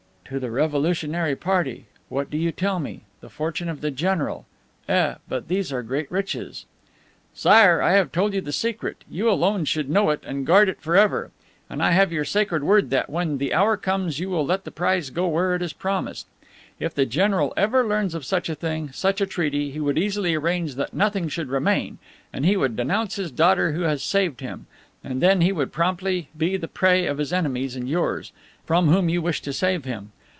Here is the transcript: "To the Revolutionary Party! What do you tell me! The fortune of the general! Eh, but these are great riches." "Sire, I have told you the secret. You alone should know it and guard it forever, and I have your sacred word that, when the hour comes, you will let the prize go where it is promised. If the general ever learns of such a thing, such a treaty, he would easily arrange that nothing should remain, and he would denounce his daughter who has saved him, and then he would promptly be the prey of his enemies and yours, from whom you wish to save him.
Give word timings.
"To 0.25 0.39
the 0.39 0.49
Revolutionary 0.49 1.35
Party! 1.35 1.87
What 2.07 2.29
do 2.29 2.37
you 2.37 2.53
tell 2.53 2.79
me! 2.79 3.01
The 3.19 3.27
fortune 3.29 3.67
of 3.67 3.81
the 3.81 3.91
general! 3.91 4.45
Eh, 4.87 5.15
but 5.27 5.49
these 5.49 5.73
are 5.73 5.83
great 5.83 6.09
riches." 6.09 6.63
"Sire, 7.33 7.81
I 7.81 7.91
have 7.95 8.13
told 8.13 8.33
you 8.33 8.39
the 8.39 8.53
secret. 8.53 9.03
You 9.11 9.29
alone 9.29 9.65
should 9.65 9.89
know 9.89 10.09
it 10.09 10.23
and 10.25 10.47
guard 10.47 10.69
it 10.69 10.79
forever, 10.79 11.31
and 11.69 11.83
I 11.83 11.91
have 11.91 12.13
your 12.13 12.23
sacred 12.23 12.63
word 12.63 12.91
that, 12.91 13.09
when 13.09 13.39
the 13.39 13.53
hour 13.53 13.75
comes, 13.75 14.19
you 14.21 14.29
will 14.29 14.45
let 14.45 14.63
the 14.63 14.71
prize 14.71 15.09
go 15.09 15.27
where 15.27 15.53
it 15.53 15.61
is 15.61 15.73
promised. 15.73 16.27
If 16.79 16.93
the 16.95 17.05
general 17.05 17.51
ever 17.57 17.85
learns 17.85 18.15
of 18.15 18.23
such 18.23 18.47
a 18.47 18.55
thing, 18.55 18.89
such 18.93 19.19
a 19.19 19.25
treaty, 19.25 19.69
he 19.71 19.81
would 19.81 19.97
easily 19.97 20.33
arrange 20.33 20.75
that 20.75 20.93
nothing 20.93 21.27
should 21.27 21.49
remain, 21.49 21.97
and 22.31 22.45
he 22.45 22.55
would 22.55 22.77
denounce 22.77 23.17
his 23.17 23.31
daughter 23.31 23.73
who 23.73 23.81
has 23.81 24.01
saved 24.01 24.39
him, 24.39 24.65
and 25.03 25.21
then 25.21 25.41
he 25.41 25.51
would 25.51 25.73
promptly 25.73 26.29
be 26.37 26.55
the 26.55 26.67
prey 26.69 27.05
of 27.05 27.17
his 27.17 27.33
enemies 27.33 27.75
and 27.75 27.89
yours, 27.89 28.31
from 28.63 28.87
whom 28.87 29.09
you 29.09 29.21
wish 29.21 29.41
to 29.41 29.51
save 29.51 29.83
him. 29.83 30.13